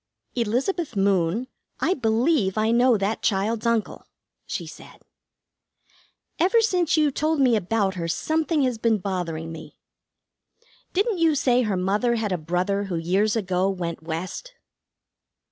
"Elizabeth 0.33 0.95
Moon, 0.95 1.47
I 1.79 1.93
believe 1.93 2.57
I 2.57 2.71
know 2.71 2.97
that 2.97 3.21
child's 3.21 3.67
uncle," 3.67 4.07
she 4.47 4.65
said. 4.65 5.03
"Ever 6.39 6.59
since 6.59 6.97
you 6.97 7.11
told 7.11 7.39
me 7.39 7.55
about 7.55 7.93
her 7.93 8.07
something 8.07 8.63
has 8.63 8.79
been 8.79 8.97
bothering 8.97 9.51
me. 9.51 9.77
Didn't 10.93 11.19
you 11.19 11.35
say 11.35 11.61
her 11.61 11.77
mother 11.77 12.15
had 12.15 12.31
a 12.31 12.37
brother 12.39 12.85
who 12.85 12.95
years 12.95 13.35
ago 13.35 13.69
went 13.69 14.01
West?" 14.01 14.55